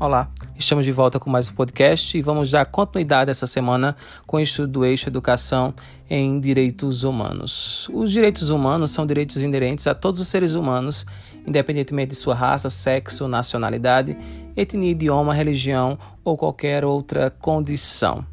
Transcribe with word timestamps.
Olá, 0.00 0.30
estamos 0.56 0.84
de 0.84 0.92
volta 0.92 1.18
com 1.18 1.28
mais 1.28 1.50
um 1.50 1.54
podcast 1.54 2.16
e 2.16 2.22
vamos 2.22 2.52
dar 2.52 2.64
continuidade 2.66 3.32
essa 3.32 3.48
semana 3.48 3.96
com 4.28 4.36
o 4.36 4.40
estudo 4.40 4.70
do 4.70 4.84
eixo 4.84 5.08
Educação 5.08 5.74
em 6.08 6.38
Direitos 6.38 7.02
Humanos. 7.02 7.88
Os 7.92 8.12
direitos 8.12 8.48
humanos 8.50 8.92
são 8.92 9.04
direitos 9.04 9.42
inerentes 9.42 9.88
a 9.88 9.96
todos 9.96 10.20
os 10.20 10.28
seres 10.28 10.54
humanos, 10.54 11.04
independentemente 11.44 12.10
de 12.10 12.14
sua 12.14 12.32
raça, 12.36 12.70
sexo, 12.70 13.26
nacionalidade, 13.26 14.16
etnia, 14.56 14.92
idioma, 14.92 15.34
religião 15.34 15.98
ou 16.24 16.36
qualquer 16.36 16.84
outra 16.84 17.28
condição. 17.28 18.24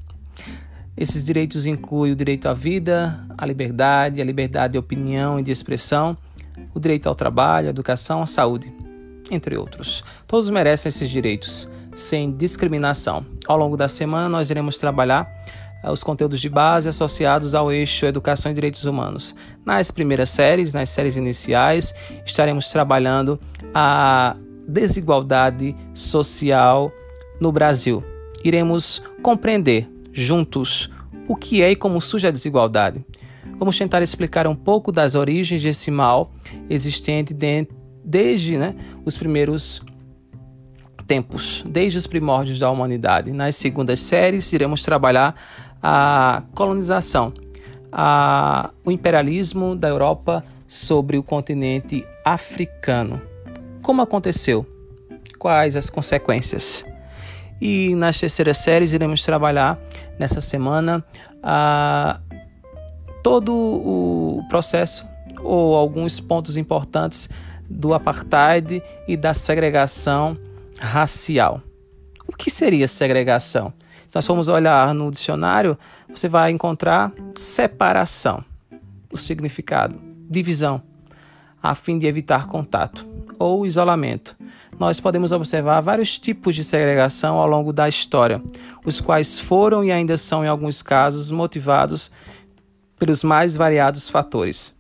Esses 0.96 1.26
direitos 1.26 1.66
incluem 1.66 2.12
o 2.14 2.16
direito 2.16 2.48
à 2.48 2.54
vida, 2.54 3.26
à 3.36 3.44
liberdade, 3.44 4.22
a 4.22 4.24
liberdade 4.24 4.74
de 4.74 4.78
opinião 4.78 5.40
e 5.40 5.44
de 5.44 5.52
expressão, 5.52 6.16
o 6.76 6.80
direito 6.80 7.10
ao 7.10 7.16
trabalho, 7.16 7.66
à 7.66 7.70
educação, 7.72 8.22
à 8.22 8.28
saúde 8.28 8.85
entre 9.32 9.57
outros. 9.57 10.04
Todos 10.27 10.50
merecem 10.50 10.90
esses 10.90 11.09
direitos, 11.09 11.70
sem 11.94 12.31
discriminação. 12.31 13.26
Ao 13.48 13.58
longo 13.58 13.77
da 13.77 13.88
semana, 13.88 14.30
nós 14.30 14.50
iremos 14.50 14.77
trabalhar 14.77 15.30
eh, 15.84 15.91
os 15.91 16.04
conteúdos 16.04 16.41
de 16.41 16.50
base 16.50 16.90
associados 16.90 17.55
ao 17.55 17.72
eixo 17.72 18.05
Educação 18.05 18.52
e 18.52 18.55
Direitos 18.55 18.86
Humanos. 18.86 19.36
Nas 19.66 19.91
primeiras 19.91 20.30
séries, 20.30 20.73
nas 20.73 20.90
séries 20.90 21.16
iniciais, 21.16 21.94
estaremos 22.26 22.70
trabalhando 22.70 23.40
a 23.73 24.36
desigualdade 24.67 25.76
social 25.94 26.92
no 27.39 27.52
Brasil. 27.52 28.03
Iremos 28.44 29.02
compreender 29.22 29.89
juntos 30.12 30.89
o 31.28 31.36
que 31.36 31.62
é 31.62 31.72
e 31.72 31.76
como 31.76 32.00
surge 32.00 32.28
a 32.28 32.31
desigualdade. 32.31 33.03
Vamos 33.58 33.78
tentar 33.78 34.02
explicar 34.02 34.48
um 34.48 34.55
pouco 34.55 34.92
das 34.92 35.16
origens 35.16 35.62
desse 35.62 35.89
mal 35.89 36.31
existente 36.70 37.34
dentro 37.34 37.75
desde 38.05 38.58
né, 38.58 38.76
os 39.04 39.18
primeiros 39.18 39.82
tempos, 41.08 41.64
desde 41.68 41.98
os 41.98 42.08
primórdios 42.08 42.59
da 42.59 42.70
humanidade. 42.70 43.31
Nas 43.31 43.56
segundas 43.56 44.00
séries, 44.00 44.52
iremos 44.53 44.84
trabalhar 44.84 45.36
a 45.81 46.44
colonização, 46.53 47.33
a, 47.92 48.72
o 48.83 48.92
imperialismo 48.92 49.76
da 49.76 49.88
Europa 49.88 50.44
sobre 50.67 51.17
o 51.17 51.23
continente 51.23 52.06
africano. 52.23 53.22
Como 53.81 54.02
aconteceu? 54.02 54.66
Quais 55.38 55.76
as 55.76 55.89
consequências? 55.89 56.86
E 57.61 57.95
nas 57.95 58.20
terceiras 58.20 58.58
séries 58.58 58.94
iremos 58.94 59.23
trabalhar 59.23 59.80
nessa 60.20 60.42
semana 60.42 61.06
a, 61.42 62.20
todo 63.23 63.53
o 63.53 64.44
processo 64.50 65.08
ou 65.42 65.76
alguns 65.76 66.20
pontos 66.20 66.58
importantes 66.58 67.30
do 67.69 67.94
apartheid 67.94 68.81
e 69.08 69.17
da 69.17 69.33
segregação 69.33 70.38
racial. 70.80 71.61
O 72.27 72.35
que 72.35 72.49
seria 72.49 72.88
segregação? 72.88 73.73
Se 74.08 74.16
nós 74.16 74.25
formos 74.25 74.47
olhar 74.47 74.94
no 74.94 75.09
dicionário, 75.09 75.77
você 76.09 76.27
vai 76.27 76.52
encontrar 76.52 77.11
separação, 77.36 78.43
o 79.11 79.17
significado, 79.17 79.99
divisão, 80.30 80.81
a 81.61 81.73
fim 81.73 81.97
de 81.97 82.05
evitar 82.05 82.47
contato 82.47 83.08
ou 83.39 83.66
isolamento. 83.66 84.38
Nós 84.77 84.99
podemos 84.99 85.31
observar 85.31 85.81
vários 85.81 86.19
tipos 86.19 86.53
de 86.53 86.63
segregação 86.63 87.38
ao 87.38 87.47
longo 87.47 87.71
da 87.71 87.88
história, 87.88 88.41
os 88.86 88.99
quais 88.99 89.39
foram 89.39 89.83
e 89.83 89.91
ainda 89.91 90.17
são, 90.17 90.43
em 90.43 90.47
alguns 90.47 90.81
casos, 90.81 91.31
motivados 91.31 92.11
pelos 92.99 93.23
mais 93.23 93.55
variados 93.55 94.09
fatores. 94.09 94.75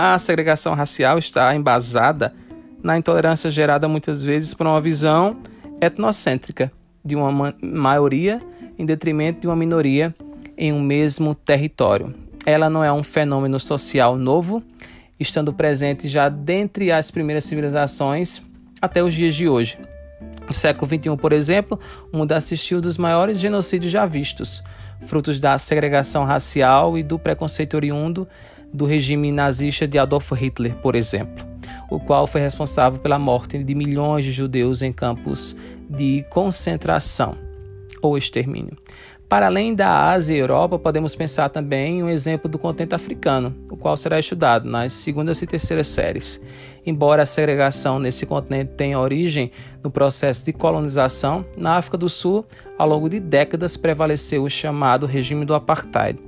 A 0.00 0.16
segregação 0.16 0.74
racial 0.74 1.18
está 1.18 1.52
embasada 1.56 2.32
na 2.80 2.96
intolerância 2.96 3.50
gerada 3.50 3.88
muitas 3.88 4.22
vezes 4.22 4.54
por 4.54 4.64
uma 4.64 4.80
visão 4.80 5.38
etnocêntrica 5.80 6.70
de 7.04 7.16
uma 7.16 7.52
maioria 7.60 8.40
em 8.78 8.86
detrimento 8.86 9.40
de 9.40 9.48
uma 9.48 9.56
minoria 9.56 10.14
em 10.56 10.72
um 10.72 10.80
mesmo 10.80 11.34
território. 11.34 12.14
Ela 12.46 12.70
não 12.70 12.84
é 12.84 12.92
um 12.92 13.02
fenômeno 13.02 13.58
social 13.58 14.16
novo, 14.16 14.62
estando 15.18 15.52
presente 15.52 16.08
já 16.08 16.28
dentre 16.28 16.92
as 16.92 17.10
primeiras 17.10 17.42
civilizações 17.42 18.40
até 18.80 19.02
os 19.02 19.12
dias 19.12 19.34
de 19.34 19.48
hoje. 19.48 19.80
No 20.46 20.54
século 20.54 20.86
XXI, 20.86 21.16
por 21.16 21.32
exemplo, 21.32 21.78
o 22.12 22.18
mundo 22.18 22.30
assistiu 22.30 22.80
dos 22.80 22.96
maiores 22.96 23.40
genocídios 23.40 23.90
já 23.90 24.06
vistos, 24.06 24.62
frutos 25.00 25.40
da 25.40 25.58
segregação 25.58 26.24
racial 26.24 26.96
e 26.96 27.02
do 27.02 27.18
preconceito 27.18 27.74
oriundo 27.74 28.28
do 28.72 28.84
regime 28.84 29.32
nazista 29.32 29.86
de 29.86 29.98
Adolf 29.98 30.32
Hitler, 30.32 30.76
por 30.76 30.94
exemplo, 30.94 31.46
o 31.90 31.98
qual 31.98 32.26
foi 32.26 32.40
responsável 32.40 33.00
pela 33.00 33.18
morte 33.18 33.62
de 33.62 33.74
milhões 33.74 34.24
de 34.24 34.32
judeus 34.32 34.82
em 34.82 34.92
campos 34.92 35.56
de 35.88 36.24
concentração 36.30 37.36
ou 38.02 38.16
extermínio. 38.16 38.76
Para 39.28 39.44
além 39.44 39.74
da 39.74 40.10
Ásia 40.10 40.34
e 40.34 40.38
Europa, 40.38 40.78
podemos 40.78 41.14
pensar 41.14 41.50
também 41.50 41.98
em 41.98 42.02
um 42.02 42.08
exemplo 42.08 42.50
do 42.50 42.58
continente 42.58 42.94
africano, 42.94 43.54
o 43.70 43.76
qual 43.76 43.94
será 43.94 44.18
estudado 44.18 44.66
nas 44.66 44.94
segundas 44.94 45.42
e 45.42 45.46
terceiras 45.46 45.86
séries. 45.88 46.40
Embora 46.86 47.24
a 47.24 47.26
segregação 47.26 47.98
nesse 47.98 48.24
continente 48.24 48.72
tenha 48.74 48.98
origem 48.98 49.50
no 49.84 49.90
processo 49.90 50.46
de 50.46 50.52
colonização, 50.54 51.44
na 51.58 51.76
África 51.76 51.98
do 51.98 52.08
Sul, 52.08 52.42
ao 52.78 52.88
longo 52.88 53.06
de 53.06 53.20
décadas 53.20 53.76
prevaleceu 53.76 54.44
o 54.44 54.48
chamado 54.48 55.04
regime 55.04 55.44
do 55.44 55.54
apartheid, 55.54 56.18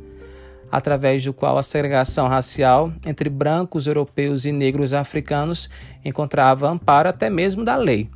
através 0.71 1.25
do 1.25 1.33
qual 1.33 1.59
a 1.59 1.63
segregação 1.63 2.29
racial 2.29 2.93
entre 3.05 3.29
brancos 3.29 3.87
europeus 3.87 4.45
e 4.45 4.53
negros 4.53 4.93
africanos 4.93 5.69
encontrava 6.05 6.69
amparo 6.69 7.09
até 7.09 7.29
mesmo 7.29 7.65
da 7.65 7.77
lei. 7.77 8.09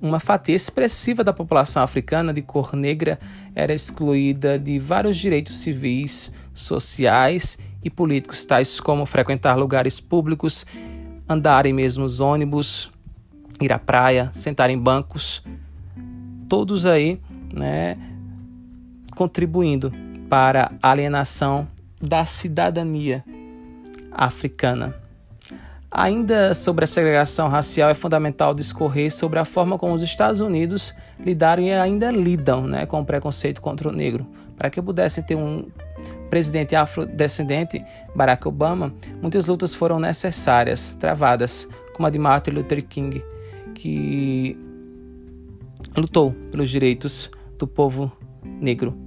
Uma 0.00 0.20
fatia 0.20 0.54
expressiva 0.54 1.24
da 1.24 1.32
população 1.32 1.82
africana 1.82 2.32
de 2.32 2.42
cor 2.42 2.76
negra 2.76 3.18
era 3.54 3.72
excluída 3.72 4.58
de 4.58 4.78
vários 4.78 5.16
direitos 5.16 5.56
civis, 5.60 6.32
sociais 6.52 7.58
e 7.82 7.88
políticos, 7.88 8.44
tais 8.44 8.78
como 8.78 9.06
frequentar 9.06 9.56
lugares 9.56 9.98
públicos, 9.98 10.66
andar 11.26 11.64
em 11.64 11.72
mesmos 11.72 12.20
ônibus, 12.20 12.92
ir 13.60 13.72
à 13.72 13.78
praia, 13.78 14.30
sentar 14.32 14.68
em 14.68 14.78
bancos, 14.78 15.42
todos 16.46 16.84
aí, 16.84 17.18
né, 17.52 17.96
contribuindo 19.14 19.92
para 20.28 20.72
a 20.82 20.90
alienação 20.90 21.66
da 22.00 22.24
cidadania 22.24 23.24
africana. 24.12 24.94
Ainda 25.90 26.52
sobre 26.52 26.84
a 26.84 26.86
segregação 26.86 27.48
racial, 27.48 27.88
é 27.88 27.94
fundamental 27.94 28.52
discorrer 28.52 29.10
sobre 29.10 29.38
a 29.38 29.44
forma 29.44 29.78
como 29.78 29.94
os 29.94 30.02
Estados 30.02 30.40
Unidos 30.40 30.94
lidaram 31.18 31.62
e 31.62 31.72
ainda 31.72 32.10
lidam 32.10 32.66
né, 32.66 32.84
com 32.84 33.00
o 33.00 33.04
preconceito 33.04 33.62
contra 33.62 33.88
o 33.88 33.92
negro. 33.92 34.26
Para 34.58 34.68
que 34.68 34.82
pudessem 34.82 35.22
ter 35.24 35.36
um 35.36 35.68
presidente 36.28 36.74
afrodescendente, 36.74 37.82
Barack 38.14 38.46
Obama, 38.48 38.92
muitas 39.22 39.46
lutas 39.46 39.74
foram 39.74 39.98
necessárias, 39.98 40.94
travadas, 40.94 41.68
como 41.94 42.06
a 42.06 42.10
de 42.10 42.18
Martin 42.18 42.50
Luther 42.50 42.84
King, 42.84 43.24
que 43.74 44.58
lutou 45.96 46.32
pelos 46.50 46.68
direitos 46.68 47.30
do 47.58 47.66
povo 47.66 48.12
negro 48.44 49.05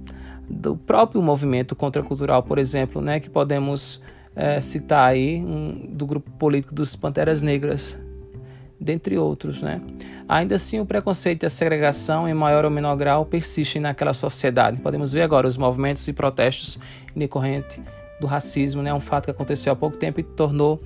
do 0.50 0.76
próprio 0.76 1.22
movimento 1.22 1.76
contracultural, 1.76 2.42
por 2.42 2.58
exemplo, 2.58 3.00
né, 3.00 3.20
que 3.20 3.30
podemos 3.30 4.02
é, 4.34 4.60
citar 4.60 5.10
aí 5.10 5.36
um, 5.36 5.86
do 5.88 6.04
grupo 6.04 6.30
político 6.32 6.74
dos 6.74 6.96
Panteras 6.96 7.40
Negras, 7.40 7.98
dentre 8.78 9.16
outros, 9.16 9.60
né? 9.60 9.80
Ainda 10.28 10.54
assim, 10.54 10.80
o 10.80 10.86
preconceito 10.86 11.42
e 11.42 11.46
a 11.46 11.50
segregação, 11.50 12.28
em 12.28 12.32
maior 12.32 12.64
ou 12.64 12.70
menor 12.70 12.96
grau, 12.96 13.26
persistem 13.26 13.82
naquela 13.82 14.14
sociedade. 14.14 14.80
Podemos 14.80 15.12
ver 15.12 15.22
agora 15.22 15.46
os 15.46 15.56
movimentos 15.56 16.06
e 16.08 16.12
protestos 16.12 16.78
decorrentes 17.14 17.80
do 18.20 18.26
racismo, 18.26 18.80
né? 18.80 18.94
Um 18.94 19.00
fato 19.00 19.26
que 19.26 19.30
aconteceu 19.30 19.72
há 19.72 19.76
pouco 19.76 19.96
tempo 19.96 20.20
e 20.20 20.22
tornou 20.22 20.80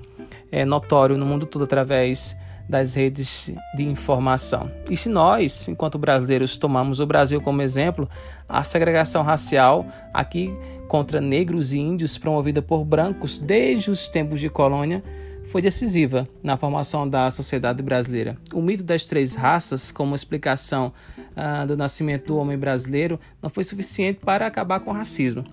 é, 0.51 0.65
notório 0.65 1.17
no 1.17 1.25
mundo 1.25 1.45
todo 1.45 1.63
através 1.63 2.35
das 2.67 2.95
redes 2.95 3.51
de 3.75 3.83
informação. 3.83 4.69
E 4.89 4.97
se 4.97 5.07
nós, 5.09 5.67
enquanto 5.67 5.97
brasileiros, 5.97 6.57
tomamos 6.57 6.99
o 6.99 7.05
Brasil 7.05 7.39
como 7.39 7.61
exemplo, 7.61 8.09
a 8.49 8.63
segregação 8.63 9.23
racial 9.23 9.85
aqui 10.13 10.53
contra 10.87 11.21
negros 11.21 11.73
e 11.73 11.79
índios 11.79 12.17
promovida 12.17 12.61
por 12.61 12.83
brancos 12.83 13.39
desde 13.39 13.89
os 13.91 14.07
tempos 14.07 14.39
de 14.39 14.49
colônia 14.49 15.03
foi 15.45 15.61
decisiva 15.61 16.27
na 16.43 16.57
formação 16.57 17.07
da 17.07 17.29
sociedade 17.29 17.81
brasileira. 17.83 18.35
O 18.53 18.61
mito 18.61 18.83
das 18.83 19.05
três 19.05 19.35
raças, 19.35 19.91
como 19.91 20.15
explicação 20.15 20.91
ah, 21.35 21.65
do 21.65 21.77
nascimento 21.77 22.27
do 22.27 22.37
homem 22.37 22.57
brasileiro, 22.57 23.19
não 23.41 23.49
foi 23.49 23.63
suficiente 23.63 24.19
para 24.25 24.47
acabar 24.47 24.79
com 24.79 24.89
o 24.89 24.93
racismo, 24.93 25.43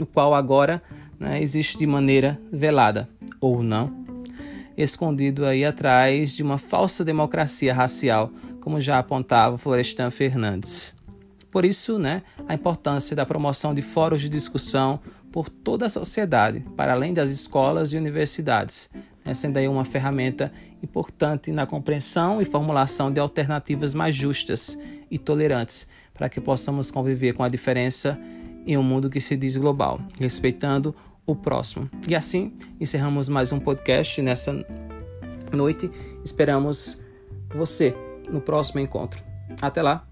o 0.00 0.06
qual 0.06 0.34
agora 0.34 0.80
né, 1.18 1.42
existe 1.42 1.76
de 1.78 1.86
maneira 1.86 2.40
velada, 2.52 3.08
ou 3.40 3.60
não 3.60 3.97
escondido 4.84 5.44
aí 5.44 5.64
atrás 5.64 6.32
de 6.32 6.42
uma 6.42 6.56
falsa 6.56 7.04
democracia 7.04 7.74
racial, 7.74 8.30
como 8.60 8.80
já 8.80 8.98
apontava 8.98 9.58
Florestan 9.58 10.10
Fernandes. 10.10 10.94
Por 11.50 11.64
isso, 11.64 11.98
né, 11.98 12.22
a 12.46 12.54
importância 12.54 13.16
da 13.16 13.26
promoção 13.26 13.74
de 13.74 13.82
fóruns 13.82 14.20
de 14.20 14.28
discussão 14.28 15.00
por 15.32 15.48
toda 15.48 15.86
a 15.86 15.88
sociedade, 15.88 16.64
para 16.76 16.92
além 16.92 17.12
das 17.12 17.30
escolas 17.30 17.92
e 17.92 17.96
universidades, 17.96 18.88
né, 19.24 19.34
sendo 19.34 19.56
aí 19.56 19.66
uma 19.66 19.84
ferramenta 19.84 20.52
importante 20.82 21.50
na 21.50 21.66
compreensão 21.66 22.40
e 22.40 22.44
formulação 22.44 23.10
de 23.10 23.18
alternativas 23.18 23.94
mais 23.94 24.14
justas 24.14 24.78
e 25.10 25.18
tolerantes 25.18 25.88
para 26.14 26.28
que 26.28 26.40
possamos 26.40 26.90
conviver 26.90 27.32
com 27.32 27.42
a 27.42 27.48
diferença 27.48 28.18
em 28.66 28.76
um 28.76 28.82
mundo 28.82 29.08
que 29.08 29.20
se 29.20 29.36
diz 29.36 29.56
global, 29.56 30.00
respeitando 30.20 30.94
o 31.28 31.36
próximo. 31.36 31.90
E 32.08 32.16
assim 32.16 32.54
encerramos 32.80 33.28
mais 33.28 33.52
um 33.52 33.60
podcast 33.60 34.22
nessa 34.22 34.64
noite. 35.52 35.90
Esperamos 36.24 36.98
você 37.54 37.94
no 38.30 38.40
próximo 38.40 38.80
encontro. 38.80 39.22
Até 39.60 39.82
lá! 39.82 40.07